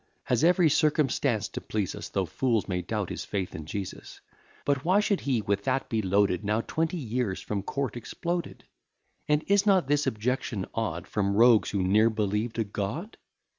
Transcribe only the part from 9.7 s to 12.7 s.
this objection odd From rogues who ne'er believed a